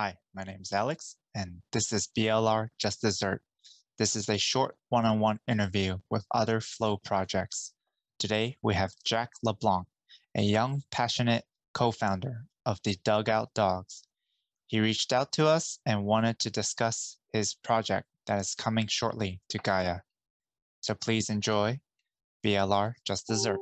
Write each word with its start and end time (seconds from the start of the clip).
Hi, 0.00 0.14
my 0.32 0.44
name 0.44 0.60
is 0.62 0.72
Alex, 0.72 1.16
and 1.34 1.60
this 1.72 1.92
is 1.92 2.08
BLR 2.16 2.68
Just 2.78 3.00
Dessert. 3.00 3.42
This 3.98 4.14
is 4.14 4.28
a 4.28 4.38
short 4.38 4.76
one 4.90 5.04
on 5.04 5.18
one 5.18 5.40
interview 5.48 5.98
with 6.08 6.24
other 6.32 6.60
Flow 6.60 6.98
projects. 6.98 7.72
Today, 8.20 8.58
we 8.62 8.74
have 8.74 8.92
Jack 9.04 9.30
LeBlanc, 9.42 9.88
a 10.36 10.42
young, 10.42 10.84
passionate 10.92 11.46
co 11.74 11.90
founder 11.90 12.44
of 12.64 12.78
the 12.84 12.94
Dugout 13.02 13.52
Dawgz. 13.54 14.02
He 14.68 14.78
reached 14.78 15.12
out 15.12 15.32
to 15.32 15.48
us 15.48 15.80
and 15.84 16.04
wanted 16.04 16.38
to 16.38 16.50
discuss 16.50 17.16
his 17.32 17.54
project 17.54 18.06
that 18.28 18.40
is 18.40 18.54
coming 18.54 18.86
shortly 18.86 19.40
to 19.48 19.58
Gaia. 19.58 20.02
So 20.80 20.94
please 20.94 21.28
enjoy 21.28 21.80
BLR 22.46 22.92
Just 23.04 23.26
Dessert. 23.26 23.58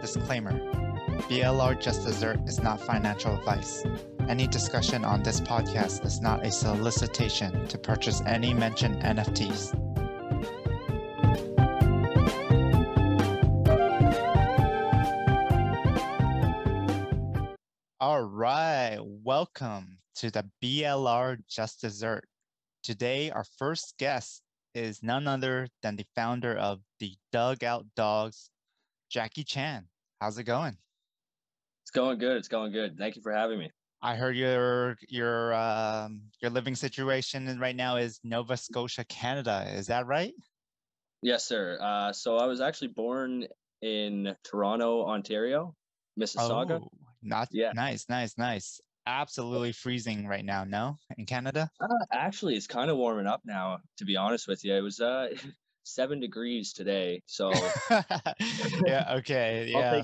Disclaimer 0.00 0.81
BLR 1.28 1.80
Just 1.80 2.04
Dessert 2.04 2.40
is 2.46 2.60
not 2.60 2.80
financial 2.80 3.34
advice. 3.34 3.84
Any 4.28 4.46
discussion 4.46 5.04
on 5.04 5.22
this 5.22 5.40
podcast 5.40 6.04
is 6.04 6.20
not 6.20 6.44
a 6.44 6.50
solicitation 6.50 7.66
to 7.68 7.78
purchase 7.78 8.20
any 8.26 8.52
mentioned 8.52 9.02
NFTs. 9.02 9.72
All 18.00 18.22
right, 18.24 18.98
welcome 19.00 19.98
to 20.16 20.30
the 20.30 20.44
BLR 20.62 21.38
Just 21.48 21.80
Dessert. 21.80 22.24
Today, 22.82 23.30
our 23.30 23.44
first 23.58 23.94
guest 23.98 24.42
is 24.74 25.02
none 25.02 25.28
other 25.28 25.68
than 25.82 25.96
the 25.96 26.06
founder 26.16 26.56
of 26.56 26.80
the 26.98 27.14
Dugout 27.32 27.86
Dawgz, 27.96 28.48
Jackie 29.08 29.44
Chan. 29.44 29.86
How's 30.20 30.36
it 30.38 30.44
going? 30.44 30.76
It's 31.92 31.98
going 31.98 32.16
good. 32.16 32.38
It's 32.38 32.48
going 32.48 32.72
good. 32.72 32.96
Thank 32.96 33.16
you 33.16 33.22
for 33.22 33.32
having 33.32 33.58
me. 33.58 33.70
I 34.00 34.16
heard 34.16 34.34
your 34.34 34.96
your 35.10 35.52
um, 35.52 36.22
your 36.40 36.50
living 36.50 36.74
situation 36.74 37.58
right 37.60 37.76
now 37.76 37.96
is 37.96 38.18
Nova 38.24 38.56
Scotia, 38.56 39.04
Canada. 39.04 39.66
Is 39.74 39.88
that 39.88 40.06
right? 40.06 40.32
Yes, 41.20 41.44
sir. 41.44 41.78
Uh, 41.78 42.14
so 42.14 42.38
I 42.38 42.46
was 42.46 42.62
actually 42.62 42.88
born 42.88 43.46
in 43.82 44.34
Toronto, 44.42 45.04
Ontario, 45.04 45.74
Mississauga. 46.18 46.80
Oh, 46.80 46.88
not 47.20 47.48
Yeah. 47.52 47.72
nice, 47.74 48.08
nice, 48.08 48.38
nice. 48.38 48.80
Absolutely 49.06 49.72
freezing 49.72 50.26
right 50.26 50.46
now. 50.46 50.64
No, 50.64 50.96
in 51.18 51.26
Canada. 51.26 51.68
Uh, 51.78 51.88
actually, 52.10 52.56
it's 52.56 52.66
kind 52.66 52.90
of 52.90 52.96
warming 52.96 53.26
up 53.26 53.42
now. 53.44 53.80
To 53.98 54.06
be 54.06 54.16
honest 54.16 54.48
with 54.48 54.64
you, 54.64 54.74
it 54.74 54.80
was 54.80 54.98
uh, 54.98 55.28
seven 55.84 56.20
degrees 56.20 56.72
today. 56.72 57.20
So 57.26 57.50
yeah. 58.86 59.16
Okay. 59.16 59.68
Yeah. 59.68 60.02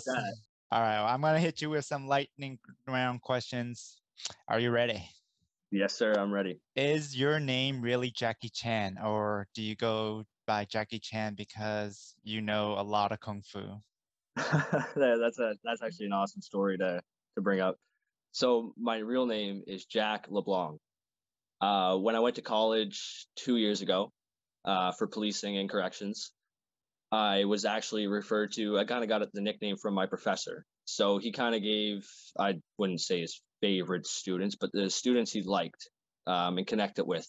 All 0.71 0.83
right. 0.83 0.99
Well, 0.99 1.07
I'm 1.07 1.23
gonna 1.23 1.41
hit 1.41 1.63
you 1.63 1.71
with 1.71 1.87
some 1.87 2.07
lightning 2.07 2.59
round 2.87 3.23
questions. 3.23 3.97
Are 4.49 4.61
you 4.61 4.71
ready? 4.71 5.03
yes, 5.71 5.95
sir. 5.95 6.13
I'm 6.13 6.31
ready. 6.31 6.61
Is 6.77 7.17
your 7.17 7.41
name 7.41 7.81
really 7.81 8.11
Jackie 8.11 8.51
Chan, 8.51 8.99
or 9.03 9.47
do 9.55 9.63
you 9.63 9.77
go 9.77 10.25
by 10.47 10.67
Jackie 10.67 10.99
Chan 10.99 11.37
because 11.37 12.15
you 12.23 12.43
know 12.43 12.75
a 12.77 12.83
lot 12.83 13.13
of 13.13 13.21
kung 13.21 13.41
fu? 13.41 13.63
That's 14.37 15.39
a 15.39 15.55
that's 15.65 15.83
actually 15.83 16.07
an 16.07 16.13
awesome 16.13 16.43
story 16.43 16.77
to 16.77 17.01
to 17.37 17.41
bring 17.41 17.61
up. 17.61 17.77
So 18.33 18.75
my 18.77 18.99
real 18.99 19.25
name 19.25 19.63
is 19.67 19.87
Jack 19.87 20.27
LeBlanc. 20.29 20.79
Uh, 21.63 21.97
when 21.97 22.15
I 22.15 22.21
went 22.21 22.37
to 22.37 22.43
college 22.43 23.27
two 23.37 23.57
years 23.57 23.81
ago 23.81 24.13
uh, 24.67 24.93
for 24.93 25.07
policing 25.07 25.57
and 25.57 25.69
corrections, 25.71 26.31
I 27.11 27.45
was 27.45 27.65
actually 27.65 28.07
referred 28.07 28.53
to. 28.53 28.79
I 28.79 28.85
kind 28.85 29.03
of 29.03 29.09
got 29.09 29.23
the 29.33 29.41
nickname 29.41 29.77
from 29.77 29.95
my 29.95 30.07
professor. 30.07 30.65
So 30.85 31.19
he 31.19 31.33
kind 31.33 31.55
of 31.55 31.63
gave 31.63 32.07
I 32.39 32.61
wouldn't 32.77 33.01
say 33.01 33.21
his 33.21 33.41
favorite 33.61 34.07
students, 34.07 34.57
but 34.57 34.71
the 34.73 34.91
students 34.91 35.33
he 35.33 35.43
liked 35.43 35.89
um, 36.27 36.59
and 36.59 36.67
connected 36.67 37.05
with. 37.05 37.27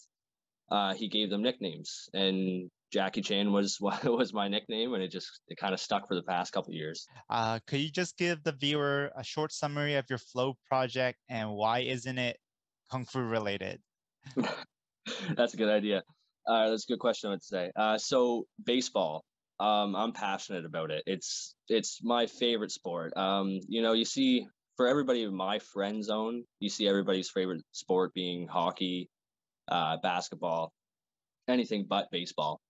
Uh, 0.70 0.94
he 0.94 1.08
gave 1.08 1.30
them 1.30 1.42
nicknames, 1.42 2.08
and 2.14 2.70
Jackie 2.92 3.22
Chan 3.22 3.50
was 3.50 3.78
was 4.04 4.32
my 4.32 4.48
nickname, 4.48 4.94
and 4.94 5.02
it 5.02 5.10
just 5.10 5.40
it 5.48 5.58
kind 5.58 5.74
of 5.74 5.80
stuck 5.80 6.06
for 6.06 6.14
the 6.14 6.22
past 6.22 6.52
couple 6.52 6.72
years. 6.72 7.06
Uh, 7.28 7.58
could 7.66 7.80
you 7.80 7.90
just 7.90 8.16
give 8.16 8.42
the 8.44 8.52
viewer 8.52 9.10
a 9.16 9.24
short 9.24 9.52
summary 9.52 9.94
of 9.94 10.04
your 10.08 10.18
Flow 10.18 10.56
project 10.68 11.18
and 11.28 11.50
why 11.50 11.80
isn't 11.80 12.18
it 12.18 12.38
kung 12.90 13.04
fu 13.04 13.20
related? 13.20 13.80
that's 15.36 15.54
a 15.54 15.56
good 15.56 15.70
idea. 15.70 16.02
Uh, 16.46 16.70
that's 16.70 16.84
a 16.84 16.92
good 16.92 17.00
question. 17.00 17.30
I 17.30 17.32
would 17.32 17.44
say. 17.44 17.70
Uh, 17.74 17.98
so 17.98 18.46
baseball, 18.64 19.24
um, 19.60 19.94
I'm 19.94 20.12
passionate 20.12 20.64
about 20.64 20.90
it. 20.90 21.02
It's 21.06 21.54
it's 21.68 22.00
my 22.02 22.26
favorite 22.26 22.72
sport. 22.72 23.16
Um, 23.16 23.60
you 23.68 23.82
know, 23.82 23.92
you 23.92 24.04
see 24.04 24.46
for 24.76 24.88
everybody 24.88 25.22
in 25.22 25.34
my 25.34 25.58
friend 25.58 26.02
zone, 26.02 26.44
you 26.58 26.68
see 26.68 26.88
everybody's 26.88 27.30
favorite 27.30 27.62
sport 27.72 28.14
being 28.14 28.48
hockey, 28.48 29.08
uh, 29.68 29.98
basketball, 30.02 30.72
anything 31.48 31.86
but 31.88 32.10
baseball. 32.10 32.60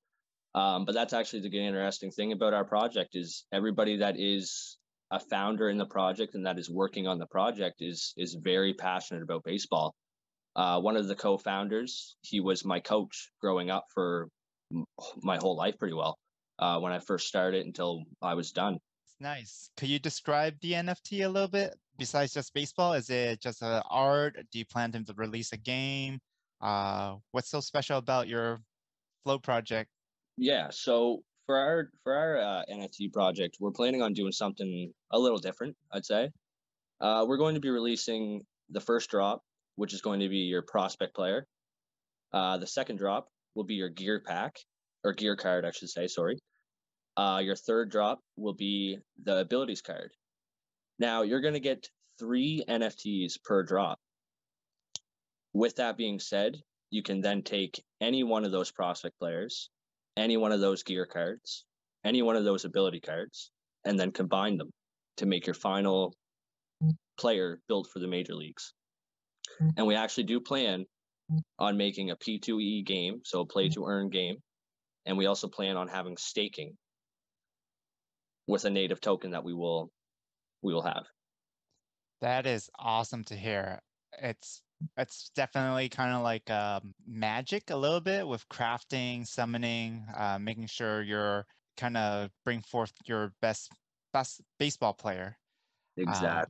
Um, 0.54 0.84
but 0.84 0.94
that's 0.94 1.12
actually 1.12 1.48
the 1.48 1.66
interesting 1.66 2.10
thing 2.10 2.32
about 2.32 2.54
our 2.54 2.64
project 2.64 3.10
is 3.14 3.44
everybody 3.52 3.98
that 3.98 4.18
is 4.18 4.76
a 5.12 5.20
founder 5.20 5.68
in 5.68 5.78
the 5.78 5.86
project 5.86 6.34
and 6.34 6.46
that 6.46 6.58
is 6.58 6.68
working 6.68 7.06
on 7.06 7.18
the 7.18 7.26
project 7.26 7.76
is 7.80 8.12
is 8.16 8.34
very 8.34 8.74
passionate 8.74 9.22
about 9.22 9.44
baseball 9.44 9.94
uh, 10.56 10.80
one 10.80 10.96
of 10.96 11.06
the 11.06 11.14
co-founders. 11.14 12.16
He 12.22 12.40
was 12.40 12.64
my 12.64 12.80
coach 12.80 13.30
growing 13.40 13.70
up 13.70 13.84
for 13.94 14.28
my 15.22 15.36
whole 15.36 15.56
life, 15.56 15.78
pretty 15.78 15.94
well. 15.94 16.18
Uh, 16.60 16.78
when 16.78 16.92
I 16.92 16.98
first 16.98 17.26
started 17.26 17.64
until 17.64 18.04
I 18.20 18.34
was 18.34 18.52
done. 18.52 18.78
Nice. 19.18 19.70
Could 19.78 19.88
you 19.88 19.98
describe 19.98 20.60
the 20.60 20.72
NFT 20.72 21.24
a 21.24 21.28
little 21.28 21.48
bit? 21.48 21.74
Besides 21.98 22.34
just 22.34 22.52
baseball, 22.52 22.92
is 22.92 23.08
it 23.08 23.40
just 23.40 23.62
a 23.62 23.82
art? 23.88 24.36
Do 24.52 24.58
you 24.58 24.66
plan 24.66 24.92
to 24.92 25.04
release 25.16 25.52
a 25.52 25.56
game? 25.56 26.18
Uh, 26.60 27.16
what's 27.32 27.48
so 27.48 27.60
special 27.60 27.96
about 27.96 28.28
your 28.28 28.60
Flow 29.24 29.38
project? 29.38 29.90
Yeah. 30.36 30.68
So 30.70 31.22
for 31.46 31.56
our 31.56 31.90
for 32.02 32.14
our 32.14 32.38
uh, 32.38 32.62
NFT 32.70 33.12
project, 33.12 33.56
we're 33.58 33.70
planning 33.70 34.02
on 34.02 34.12
doing 34.12 34.32
something 34.32 34.92
a 35.10 35.18
little 35.18 35.38
different. 35.38 35.76
I'd 35.92 36.06
say 36.06 36.30
uh, 37.00 37.24
we're 37.26 37.38
going 37.38 37.54
to 37.54 37.60
be 37.60 37.70
releasing 37.70 38.42
the 38.70 38.80
first 38.80 39.10
drop, 39.10 39.42
which 39.76 39.92
is 39.92 40.00
going 40.00 40.20
to 40.20 40.28
be 40.28 40.38
your 40.38 40.62
prospect 40.62 41.14
player. 41.14 41.46
Uh, 42.32 42.58
the 42.58 42.66
second 42.66 42.96
drop 42.96 43.28
will 43.54 43.64
be 43.64 43.74
your 43.74 43.88
gear 43.88 44.22
pack 44.24 44.56
or 45.04 45.12
gear 45.12 45.36
card, 45.36 45.64
I 45.64 45.70
should 45.72 45.90
say. 45.90 46.06
Sorry. 46.06 46.38
Uh, 47.20 47.38
your 47.40 47.54
third 47.54 47.90
drop 47.90 48.18
will 48.38 48.54
be 48.54 48.96
the 49.24 49.40
abilities 49.40 49.82
card. 49.82 50.10
Now 50.98 51.20
you're 51.20 51.42
going 51.42 51.52
to 51.52 51.60
get 51.60 51.90
three 52.18 52.64
NFTs 52.66 53.42
per 53.44 53.62
drop. 53.62 53.98
With 55.52 55.76
that 55.76 55.98
being 55.98 56.18
said, 56.18 56.56
you 56.90 57.02
can 57.02 57.20
then 57.20 57.42
take 57.42 57.84
any 58.00 58.24
one 58.24 58.46
of 58.46 58.52
those 58.52 58.70
prospect 58.70 59.18
players, 59.18 59.68
any 60.16 60.38
one 60.38 60.50
of 60.50 60.60
those 60.60 60.82
gear 60.82 61.04
cards, 61.04 61.66
any 62.06 62.22
one 62.22 62.36
of 62.36 62.44
those 62.44 62.64
ability 62.64 63.00
cards, 63.00 63.50
and 63.84 64.00
then 64.00 64.12
combine 64.12 64.56
them 64.56 64.70
to 65.18 65.26
make 65.26 65.46
your 65.46 65.52
final 65.52 66.14
player 67.18 67.60
built 67.68 67.86
for 67.92 67.98
the 67.98 68.08
major 68.08 68.34
leagues. 68.34 68.72
And 69.76 69.86
we 69.86 69.94
actually 69.94 70.24
do 70.24 70.40
plan 70.40 70.86
on 71.58 71.76
making 71.76 72.12
a 72.12 72.16
P2E 72.16 72.86
game, 72.86 73.20
so 73.24 73.40
a 73.40 73.46
play 73.46 73.68
to 73.68 73.84
earn 73.84 74.08
game. 74.08 74.36
And 75.04 75.18
we 75.18 75.26
also 75.26 75.48
plan 75.48 75.76
on 75.76 75.86
having 75.86 76.16
staking 76.16 76.78
with 78.46 78.64
a 78.64 78.70
native 78.70 79.00
token 79.00 79.32
that 79.32 79.44
we 79.44 79.54
will 79.54 79.92
we 80.62 80.74
will 80.74 80.82
have. 80.82 81.06
That 82.20 82.46
is 82.46 82.70
awesome 82.78 83.24
to 83.24 83.36
hear. 83.36 83.80
It's 84.12 84.62
it's 84.96 85.30
definitely 85.30 85.88
kind 85.88 86.14
of 86.14 86.22
like 86.22 86.50
um, 86.50 86.94
magic 87.06 87.70
a 87.70 87.76
little 87.76 88.00
bit 88.00 88.26
with 88.26 88.48
crafting, 88.48 89.26
summoning, 89.26 90.06
uh, 90.14 90.38
making 90.38 90.66
sure 90.66 91.02
you're 91.02 91.46
kind 91.76 91.96
of 91.96 92.30
bring 92.44 92.62
forth 92.62 92.92
your 93.06 93.34
best 93.40 93.72
best 94.12 94.40
baseball 94.58 94.94
player. 94.94 95.36
Uh, 96.06 96.46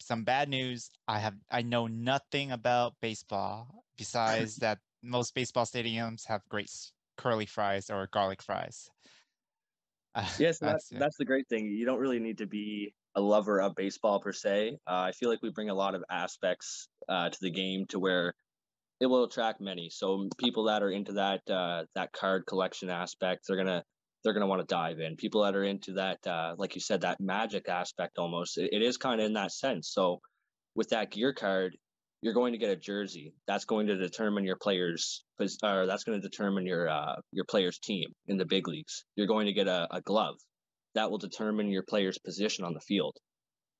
some 0.00 0.24
bad 0.24 0.48
news. 0.48 0.90
I 1.08 1.20
have 1.20 1.36
I 1.50 1.62
know 1.62 1.86
nothing 1.86 2.52
about 2.52 2.94
baseball 3.00 3.84
besides 3.96 4.56
that 4.60 4.80
most 5.02 5.34
baseball 5.34 5.66
stadiums 5.66 6.26
have 6.28 6.42
great 6.48 6.70
curly 7.16 7.46
fries 7.46 7.90
or 7.90 8.08
garlic 8.08 8.42
fries. 8.42 8.90
Yes, 10.38 10.58
that's 10.58 10.92
it. 10.92 10.98
that's 10.98 11.16
the 11.16 11.24
great 11.24 11.48
thing. 11.48 11.66
You 11.66 11.86
don't 11.86 11.98
really 11.98 12.20
need 12.20 12.38
to 12.38 12.46
be 12.46 12.94
a 13.16 13.20
lover 13.20 13.60
of 13.60 13.74
baseball 13.74 14.20
per 14.20 14.32
se. 14.32 14.78
Uh, 14.86 15.00
I 15.08 15.12
feel 15.12 15.28
like 15.28 15.42
we 15.42 15.50
bring 15.50 15.70
a 15.70 15.74
lot 15.74 15.94
of 15.94 16.04
aspects 16.10 16.88
uh, 17.08 17.30
to 17.30 17.38
the 17.40 17.50
game 17.50 17.86
to 17.88 17.98
where 17.98 18.34
it 19.00 19.06
will 19.06 19.24
attract 19.24 19.60
many. 19.60 19.90
So 19.90 20.28
people 20.38 20.64
that 20.64 20.82
are 20.82 20.90
into 20.90 21.14
that 21.14 21.40
uh, 21.50 21.84
that 21.94 22.12
card 22.12 22.46
collection 22.46 22.90
aspect, 22.90 23.44
they're 23.46 23.56
gonna 23.56 23.84
they're 24.22 24.32
gonna 24.32 24.46
want 24.46 24.66
to 24.66 24.72
dive 24.72 25.00
in. 25.00 25.16
People 25.16 25.42
that 25.42 25.56
are 25.56 25.64
into 25.64 25.94
that, 25.94 26.26
uh, 26.26 26.54
like 26.56 26.74
you 26.74 26.80
said, 26.80 27.02
that 27.02 27.20
magic 27.20 27.68
aspect 27.68 28.18
almost. 28.18 28.56
It, 28.58 28.70
it 28.72 28.82
is 28.82 28.96
kind 28.96 29.20
of 29.20 29.26
in 29.26 29.34
that 29.34 29.52
sense. 29.52 29.88
So 29.88 30.20
with 30.74 30.90
that 30.90 31.10
gear 31.10 31.32
card, 31.32 31.76
you're 32.24 32.32
going 32.32 32.54
to 32.54 32.58
get 32.58 32.70
a 32.70 32.76
jersey. 32.76 33.34
That's 33.46 33.66
going 33.66 33.86
to 33.88 33.96
determine 33.96 34.44
your 34.44 34.56
players, 34.56 35.22
or 35.62 35.84
that's 35.84 36.04
going 36.04 36.18
to 36.18 36.26
determine 36.26 36.64
your 36.64 36.88
uh, 36.88 37.16
your 37.32 37.44
player's 37.44 37.78
team 37.78 38.08
in 38.26 38.38
the 38.38 38.46
big 38.46 38.66
leagues. 38.66 39.04
You're 39.14 39.26
going 39.26 39.44
to 39.44 39.52
get 39.52 39.68
a, 39.68 39.86
a 39.90 40.00
glove 40.00 40.36
that 40.94 41.10
will 41.10 41.18
determine 41.18 41.68
your 41.68 41.82
player's 41.82 42.16
position 42.16 42.64
on 42.64 42.72
the 42.72 42.80
field. 42.80 43.14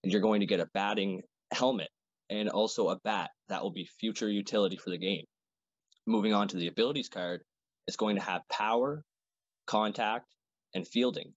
and 0.03 0.13
you're 0.13 0.21
going 0.21 0.41
to 0.41 0.47
get 0.47 0.61
a 0.61 0.69
batting 0.75 1.23
helmet 1.55 1.89
and 2.29 2.51
also 2.51 2.91
a 2.91 2.99
bat 3.03 3.31
that 3.49 3.63
will 3.63 3.73
be 3.73 3.89
future 3.99 4.29
utility 4.29 4.77
for 4.77 4.91
the 4.91 4.99
game. 4.99 5.25
Moving 6.07 6.35
on 6.35 6.49
to 6.49 6.59
the 6.59 6.69
abilities 6.69 7.09
card, 7.09 7.41
it's 7.87 7.97
going 7.97 8.17
to 8.17 8.23
have 8.23 8.43
power, 8.53 9.03
contact, 9.67 10.27
and 10.75 10.87
fielding. 10.87 11.33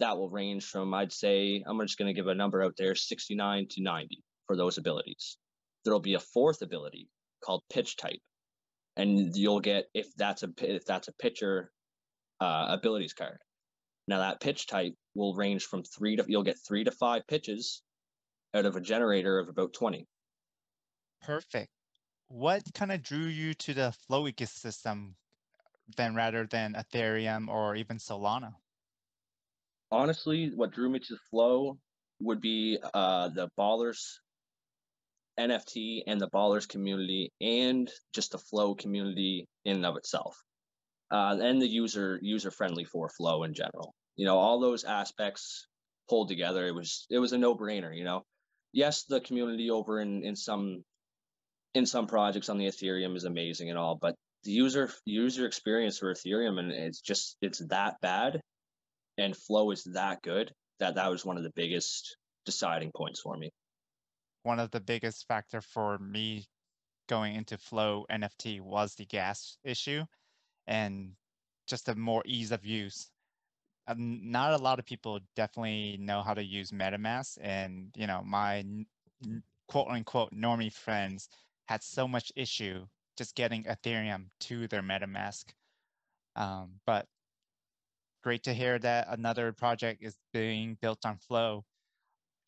That 0.00 0.16
will 0.16 0.28
range 0.28 0.64
from, 0.64 0.92
I'd 0.92 1.12
say, 1.12 1.62
I'm 1.64 1.78
just 1.82 1.98
going 1.98 2.12
to 2.12 2.20
give 2.20 2.26
a 2.26 2.34
number 2.34 2.64
out 2.64 2.74
there, 2.76 2.96
69 2.96 3.68
to 3.70 3.82
90 3.82 4.20
for 4.48 4.56
those 4.56 4.78
abilities. 4.78 5.36
There'll 5.84 6.00
be 6.00 6.14
a 6.14 6.20
fourth 6.20 6.62
ability 6.62 7.08
called 7.44 7.62
pitch 7.70 7.96
type, 7.96 8.20
and 8.96 9.34
you'll 9.36 9.60
get 9.60 9.86
if 9.94 10.06
that's 10.16 10.42
a 10.42 10.48
if 10.60 10.84
that's 10.84 11.08
a 11.08 11.12
pitcher 11.12 11.70
uh, 12.40 12.66
abilities 12.68 13.14
card. 13.14 13.38
Now 14.08 14.18
that 14.18 14.40
pitch 14.40 14.66
type 14.66 14.94
will 15.14 15.34
range 15.34 15.64
from 15.64 15.82
three 15.84 16.16
to 16.16 16.24
you'll 16.26 16.42
get 16.42 16.58
three 16.66 16.84
to 16.84 16.90
five 16.90 17.26
pitches 17.26 17.82
out 18.54 18.66
of 18.66 18.76
a 18.76 18.80
generator 18.80 19.38
of 19.38 19.48
about 19.48 19.72
20. 19.72 20.06
Perfect. 21.22 21.70
What 22.28 22.62
kind 22.74 22.92
of 22.92 23.02
drew 23.02 23.26
you 23.26 23.54
to 23.54 23.74
the 23.74 23.92
Flow 24.06 24.24
ecosystem 24.24 25.14
then 25.96 26.14
rather 26.14 26.46
than 26.46 26.74
Ethereum 26.74 27.48
or 27.48 27.76
even 27.76 27.98
Solana? 27.98 28.54
Honestly, 29.90 30.50
what 30.54 30.72
drew 30.72 30.88
me 30.88 30.98
to 30.98 31.16
Flow 31.30 31.78
would 32.20 32.40
be 32.40 32.78
uh, 32.94 33.28
the 33.28 33.48
Ballers 33.58 34.18
NFT 35.38 36.02
and 36.06 36.20
the 36.20 36.28
Ballers 36.28 36.68
community 36.68 37.30
and 37.40 37.90
just 38.14 38.32
the 38.32 38.38
Flow 38.38 38.74
community 38.74 39.46
in 39.64 39.76
and 39.76 39.86
of 39.86 39.96
itself. 39.96 40.36
Uh, 41.10 41.38
and 41.40 41.60
the 41.60 41.68
user 41.68 42.18
user 42.22 42.50
friendly 42.50 42.84
for 42.84 43.08
Flow 43.08 43.44
in 43.44 43.54
general. 43.54 43.94
You 44.16 44.26
know, 44.26 44.38
all 44.38 44.60
those 44.60 44.84
aspects 44.84 45.66
pulled 46.08 46.28
together. 46.28 46.66
It 46.66 46.74
was 46.74 47.06
it 47.10 47.18
was 47.18 47.32
a 47.32 47.38
no 47.38 47.54
brainer. 47.54 47.96
You 47.96 48.04
know, 48.04 48.22
yes, 48.72 49.04
the 49.04 49.20
community 49.20 49.70
over 49.70 50.00
in 50.00 50.24
in 50.24 50.36
some 50.36 50.82
in 51.74 51.86
some 51.86 52.06
projects 52.06 52.48
on 52.48 52.58
the 52.58 52.66
Ethereum 52.66 53.16
is 53.16 53.24
amazing 53.24 53.70
and 53.70 53.78
all, 53.78 53.96
but 54.00 54.14
the 54.44 54.52
user 54.52 54.90
user 55.04 55.46
experience 55.46 55.98
for 55.98 56.12
Ethereum 56.12 56.58
and 56.58 56.72
it's 56.72 57.00
just 57.00 57.36
it's 57.40 57.64
that 57.68 57.96
bad, 58.00 58.40
and 59.18 59.36
Flow 59.36 59.70
is 59.70 59.84
that 59.94 60.22
good 60.22 60.52
that 60.80 60.96
that 60.96 61.10
was 61.10 61.24
one 61.24 61.36
of 61.36 61.42
the 61.44 61.52
biggest 61.54 62.16
deciding 62.44 62.90
points 62.94 63.20
for 63.20 63.36
me. 63.36 63.50
One 64.42 64.58
of 64.60 64.70
the 64.70 64.80
biggest 64.80 65.26
factor 65.28 65.60
for 65.60 65.98
me 65.98 66.46
going 67.08 67.34
into 67.34 67.58
Flow 67.58 68.06
NFT 68.10 68.60
was 68.60 68.94
the 68.94 69.06
gas 69.06 69.58
issue, 69.64 70.04
and 70.66 71.12
just 71.66 71.88
a 71.88 71.94
more 71.94 72.22
ease 72.26 72.52
of 72.52 72.64
use. 72.64 73.10
Um, 73.86 74.30
not 74.30 74.52
a 74.52 74.62
lot 74.62 74.78
of 74.78 74.84
people 74.84 75.20
definitely 75.34 75.96
know 75.98 76.22
how 76.22 76.34
to 76.34 76.42
use 76.42 76.70
MetaMask, 76.70 77.38
and 77.40 77.92
you 77.96 78.06
know 78.06 78.22
my 78.24 78.64
quote 79.68 79.88
unquote 79.88 80.32
normie 80.32 80.72
friends 80.72 81.28
had 81.66 81.82
so 81.82 82.06
much 82.06 82.32
issue 82.36 82.86
just 83.16 83.34
getting 83.34 83.64
Ethereum 83.64 84.26
to 84.40 84.68
their 84.68 84.82
MetaMask. 84.82 85.44
Um, 86.36 86.80
but 86.86 87.06
great 88.22 88.42
to 88.44 88.54
hear 88.54 88.78
that 88.78 89.06
another 89.10 89.52
project 89.52 90.02
is 90.02 90.16
being 90.32 90.76
built 90.80 91.04
on 91.04 91.18
Flow. 91.18 91.64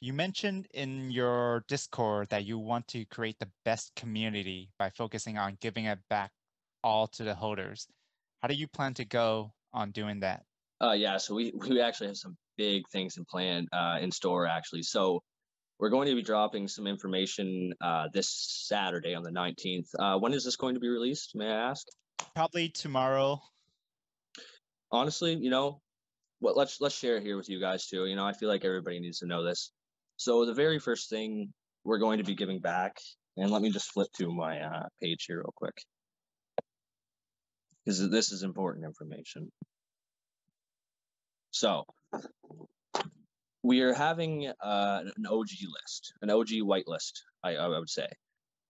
You 0.01 0.13
mentioned 0.13 0.67
in 0.75 1.11
your 1.11 1.65
Discord 1.69 2.29
that 2.31 2.45
you 2.45 2.59
want 2.59 2.89
to 2.89 3.05
create 3.07 3.39
the 3.39 3.49
best 3.65 3.93
community 3.97 4.71
by 4.79 4.91
focusing 4.91 5.39
on 5.39 5.57
giving 5.61 5.87
it 5.87 5.99
back 6.11 6.31
all 6.83 7.07
to 7.09 7.25
the 7.25 7.35
holders. 7.35 7.89
How 8.43 8.49
do 8.49 8.55
you 8.55 8.69
plan 8.69 8.95
to 8.95 9.05
go 9.05 9.53
on 9.73 9.93
doing 9.93 10.21
that? 10.21 10.45
Uh, 10.83 10.93
yeah, 10.93 11.17
so 11.17 11.35
we, 11.35 11.53
we 11.69 11.81
actually 11.81 12.09
have 12.09 12.17
some 12.17 12.37
big 12.57 12.87
things 12.89 13.17
in 13.17 13.25
plan 13.25 13.67
uh, 13.73 13.99
in 14.01 14.11
store 14.11 14.47
actually. 14.47 14.83
So 14.83 15.23
we're 15.79 15.91
going 15.91 16.09
to 16.09 16.15
be 16.15 16.23
dropping 16.23 16.69
some 16.69 16.87
information 16.87 17.73
uh, 17.81 18.09
this 18.13 18.29
Saturday 18.69 19.15
on 19.15 19.23
the 19.23 19.31
19th. 19.31 19.89
Uh, 19.99 20.19
when 20.19 20.33
is 20.33 20.45
this 20.45 20.57
going 20.57 20.75
to 20.75 20.81
be 20.81 20.89
released? 20.89 21.35
May 21.35 21.47
I 21.47 21.71
ask? 21.71 21.87
Probably 22.35 22.69
tomorrow. 22.69 23.41
Honestly, 24.93 25.35
you 25.35 25.51
know, 25.51 25.81
what 26.41 26.57
let's 26.57 26.81
let's 26.81 26.95
share 26.95 27.17
it 27.17 27.23
here 27.23 27.37
with 27.37 27.49
you 27.49 27.59
guys 27.59 27.87
too. 27.87 28.07
You 28.07 28.17
know, 28.17 28.25
I 28.25 28.33
feel 28.33 28.49
like 28.49 28.65
everybody 28.65 29.01
needs 29.01 29.21
to 29.21 29.27
know 29.27 29.43
this. 29.43 29.73
So 30.25 30.47
the 30.47 30.55
very 30.55 30.79
first 30.79 31.11
thing 31.11 31.53
we're 31.85 31.99
going 31.99 32.17
to 32.17 32.25
be 32.25 32.35
giving 32.35 32.61
back, 32.61 32.97
and 33.37 33.51
let 33.51 33.61
me 33.61 33.71
just 33.71 33.93
flip 33.93 34.09
to 34.17 34.33
my 34.33 34.59
uh, 34.59 34.85
page 35.03 35.27
here 35.29 35.37
real 35.37 35.53
quick, 35.55 35.75
because 37.85 38.09
this 38.09 38.33
is 38.33 38.43
important 38.43 38.87
information. 38.87 39.53
So 41.51 41.85
we 43.63 43.83
are 43.83 43.93
having 43.93 44.51
uh, 44.63 45.03
an 45.15 45.27
OG 45.27 45.51
list, 45.71 46.15
an 46.23 46.31
OG 46.31 46.53
whitelist, 46.63 47.21
I, 47.43 47.57
I 47.57 47.69
would 47.69 47.91
say. 47.91 48.09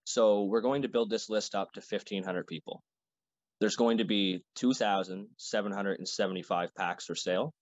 So 0.03 0.43
we're 0.43 0.59
going 0.59 0.81
to 0.81 0.89
build 0.89 1.09
this 1.09 1.29
list 1.29 1.55
up 1.55 1.71
to 1.75 1.79
1,500 1.79 2.47
people. 2.47 2.83
There's 3.61 3.77
going 3.77 3.99
to 3.99 4.03
be 4.03 4.43
2,775 4.55 6.75
packs 6.75 7.05
for 7.05 7.15
sale. 7.15 7.53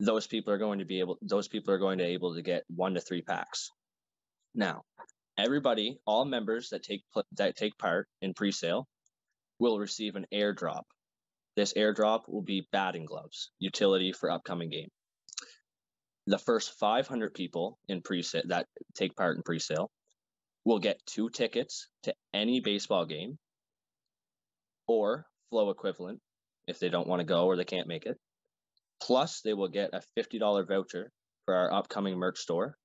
Those 0.00 0.26
people 0.26 0.52
are 0.52 0.58
going 0.58 0.80
to 0.80 0.84
be 0.84 1.00
able. 1.00 1.18
Those 1.22 1.48
people 1.48 1.72
are 1.72 1.78
going 1.78 1.98
to 1.98 2.04
able 2.04 2.34
to 2.34 2.42
get 2.42 2.64
one 2.68 2.94
to 2.94 3.00
three 3.00 3.22
packs. 3.22 3.70
Now, 4.54 4.82
everybody, 5.38 5.98
all 6.06 6.24
members 6.24 6.70
that 6.70 6.82
take 6.82 7.02
that 7.36 7.56
take 7.56 7.78
part 7.78 8.08
in 8.20 8.34
pre-sale, 8.34 8.86
will 9.58 9.78
receive 9.78 10.16
an 10.16 10.26
airdrop. 10.32 10.82
This 11.56 11.74
airdrop 11.74 12.28
will 12.28 12.42
be 12.42 12.66
batting 12.72 13.06
gloves, 13.06 13.50
utility 13.60 14.12
for 14.12 14.30
upcoming 14.30 14.70
game 14.70 14.88
the 16.26 16.38
first 16.38 16.78
500 16.78 17.34
people 17.34 17.78
in 17.88 18.00
pre-sale 18.00 18.42
that 18.46 18.66
take 18.94 19.14
part 19.16 19.36
in 19.36 19.42
pre-sale 19.42 19.90
will 20.64 20.78
get 20.78 21.04
two 21.06 21.28
tickets 21.28 21.88
to 22.04 22.14
any 22.32 22.60
baseball 22.60 23.04
game 23.04 23.38
or 24.86 25.26
flow 25.50 25.70
equivalent 25.70 26.20
if 26.66 26.78
they 26.78 26.88
don't 26.88 27.06
want 27.06 27.20
to 27.20 27.26
go 27.26 27.44
or 27.46 27.56
they 27.56 27.64
can't 27.64 27.88
make 27.88 28.06
it 28.06 28.16
plus 29.04 29.42
they 29.42 29.54
will 29.54 29.68
get 29.68 29.90
a 29.92 30.02
$50 30.18 30.66
voucher 30.66 31.12
for 31.44 31.54
our 31.54 31.72
upcoming 31.72 32.18
merch 32.18 32.38
store. 32.38 32.76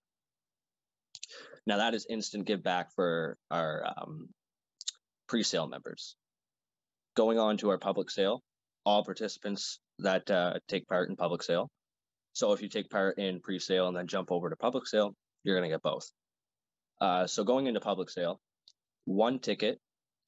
Now 1.65 1.77
that 1.77 1.93
is 1.93 2.05
instant 2.09 2.45
give 2.45 2.61
back 2.61 2.93
for 2.95 3.37
our 3.49 3.85
um, 3.85 4.29
pre-sale 5.27 5.67
members. 5.67 6.15
Going 7.15 7.39
on 7.39 7.57
to 7.57 7.69
our 7.69 7.77
public 7.77 8.11
sale 8.11 8.43
all 8.85 9.03
participants 9.03 9.79
that 9.99 10.29
uh, 10.31 10.53
take 10.67 10.87
part 10.87 11.09
in 11.09 11.15
public 11.15 11.43
sale. 11.43 11.69
So 12.33 12.53
if 12.53 12.61
you 12.61 12.69
take 12.69 12.89
part 12.89 13.19
in 13.19 13.39
pre-sale 13.39 13.87
and 13.87 13.95
then 13.95 14.07
jump 14.07 14.31
over 14.31 14.49
to 14.49 14.55
public 14.55 14.87
sale, 14.87 15.13
you're 15.43 15.55
going 15.55 15.69
to 15.69 15.73
get 15.73 15.83
both. 15.83 16.09
Uh, 17.01 17.27
so 17.27 17.43
going 17.43 17.67
into 17.67 17.79
public 17.79 18.09
sale, 18.09 18.39
one 19.05 19.39
ticket 19.39 19.79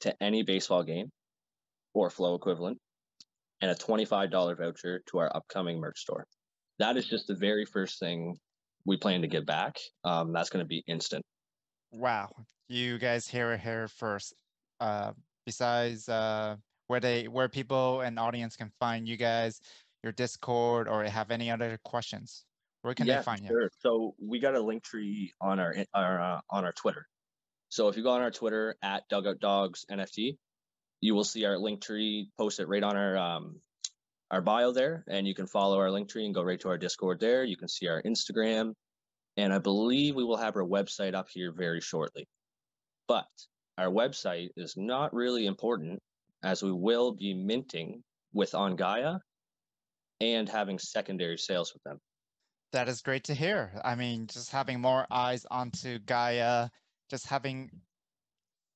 to 0.02 0.16
any 0.22 0.44
baseball 0.44 0.84
game 0.84 1.10
or 1.94 2.10
flow 2.10 2.36
equivalent, 2.36 2.78
and 3.62 3.72
a 3.72 3.76
$25 3.76 4.58
voucher 4.58 5.02
to 5.08 5.20
our 5.20 5.36
upcoming 5.36 5.80
merch 5.80 6.00
store. 6.00 6.26
That 6.80 6.98
is 6.98 7.08
just 7.08 7.28
the 7.28 7.36
very 7.36 7.66
first 7.66 8.00
thing 8.00 8.38
we 8.86 8.98
plan 8.98 9.22
to 9.22 9.28
give 9.28 9.46
back. 9.46 9.78
Um, 10.04 10.34
that's 10.34 10.50
going 10.50 10.64
to 10.64 10.68
be 10.68 10.84
instant. 10.88 11.24
Wow, 11.92 12.30
you 12.68 12.98
guys 12.98 13.28
hear 13.28 13.52
it 13.54 13.60
here 13.60 13.88
first. 13.88 14.34
Uh, 14.80 15.12
besides 15.46 16.10
uh, 16.10 16.56
where 16.88 17.00
they 17.00 17.28
where 17.28 17.50
people 17.50 18.02
and 18.02 18.18
audience 18.18 18.56
can 18.56 18.72
find 18.80 19.08
you 19.08 19.18
guys, 19.18 19.60
your 20.04 20.14
Discord 20.14 20.88
or 20.88 21.04
have 21.04 21.30
any 21.30 21.52
other 21.52 21.78
questions, 21.84 22.46
where 22.82 22.96
can 22.96 23.06
yeah, 23.06 23.18
they 23.18 23.24
find 23.24 23.46
sure. 23.46 23.64
you? 23.64 23.70
So 23.80 24.16
we 24.20 24.40
got 24.40 24.56
a 24.56 24.62
link 24.62 24.84
tree 24.84 25.34
on 25.40 25.60
our 25.60 25.76
our 25.94 26.22
uh, 26.22 26.42
on 26.50 26.66
our 26.66 26.72
Twitter. 26.72 27.06
So 27.70 27.88
if 27.88 27.96
you 27.96 28.04
go 28.04 28.12
on 28.12 28.22
our 28.22 28.32
Twitter 28.32 28.76
at 28.82 29.08
Dugout 29.10 29.40
Dawgz 29.40 29.86
NFT, 29.92 30.38
you 31.02 31.16
will 31.16 31.24
see 31.24 31.46
our 31.46 31.58
link 31.58 31.82
tree 31.82 32.30
posted 32.38 32.70
right 32.70 32.84
on 32.84 32.96
our 32.96 33.18
um, 33.18 33.60
our 34.30 34.42
bio 34.42 34.72
there, 34.72 35.04
and 35.10 35.28
you 35.28 35.36
can 35.36 35.48
follow 35.48 35.78
our 35.78 35.92
link 35.92 36.08
tree 36.08 36.26
and 36.26 36.34
go 36.34 36.42
right 36.42 36.60
to 36.62 36.70
our 36.70 36.78
Discord 36.78 37.20
there. 37.20 37.44
You 37.44 37.58
can 37.58 37.68
see 37.68 37.88
our 37.88 38.02
Instagram, 38.04 38.74
and 39.36 39.52
I 39.52 39.58
believe 39.58 40.16
we 40.16 40.24
will 40.24 40.38
have 40.38 40.56
our 40.56 40.64
website 40.64 41.16
up 41.16 41.28
here 41.30 41.52
very 41.52 41.82
shortly. 41.82 42.28
But 43.08 43.28
our 43.78 43.90
website 43.90 44.50
is 44.56 44.76
not 44.78 45.14
really 45.14 45.48
important 45.48 46.00
as 46.44 46.64
we 46.64 46.72
will 46.72 47.12
be 47.14 47.34
minting 47.34 48.04
with 48.34 48.56
On 48.56 48.76
Gaia 48.76 49.16
and 50.22 50.48
having 50.48 50.80
secondary 50.80 51.38
sales 51.38 51.74
with 51.74 51.84
them. 51.84 52.00
That 52.72 52.88
is 52.88 53.02
great 53.02 53.26
to 53.26 53.34
hear. 53.34 53.74
I 53.84 53.96
mean, 53.96 54.28
just 54.28 54.52
having 54.52 54.80
more 54.80 55.06
eyes 55.12 55.46
onto 55.52 56.00
Gaia, 56.00 56.70
just 57.10 57.28
having 57.28 57.70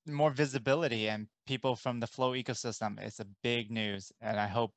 more 0.08 0.32
visibility 0.32 1.10
and 1.10 1.28
people 1.48 1.76
from 1.76 2.00
the 2.00 2.08
Flow 2.08 2.32
ecosystem 2.32 3.00
it's 3.00 3.20
a 3.20 3.28
big 3.44 3.72
news. 3.72 4.12
And 4.22 4.40
I 4.40 4.48
hope 4.48 4.72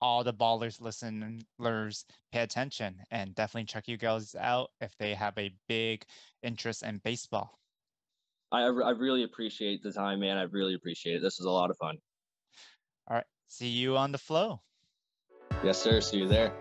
all 0.00 0.24
the 0.24 0.32
ballers 0.32 0.80
listeners 0.80 2.04
pay 2.32 2.40
attention 2.40 2.96
and 3.10 3.34
definitely 3.34 3.66
check 3.66 3.86
you 3.86 3.96
guys 3.96 4.34
out 4.38 4.70
if 4.80 4.96
they 4.98 5.14
have 5.14 5.36
a 5.38 5.52
big 5.68 6.04
interest 6.42 6.82
in 6.82 7.00
baseball. 7.04 7.58
I, 8.52 8.62
I 8.62 8.90
really 8.90 9.22
appreciate 9.22 9.82
the 9.82 9.92
time, 9.92 10.20
man. 10.20 10.36
I 10.36 10.42
really 10.42 10.74
appreciate 10.74 11.16
it. 11.16 11.22
This 11.22 11.38
was 11.38 11.46
a 11.46 11.50
lot 11.50 11.70
of 11.70 11.76
fun. 11.76 11.96
All 13.08 13.16
right. 13.16 13.26
See 13.46 13.68
you 13.68 13.96
on 13.96 14.12
the 14.12 14.18
flow. 14.18 14.60
Yes, 15.62 15.80
sir. 15.80 16.00
See 16.00 16.18
you 16.18 16.28
there. 16.28 16.52